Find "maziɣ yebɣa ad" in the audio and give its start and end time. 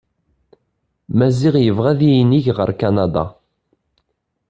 1.17-2.01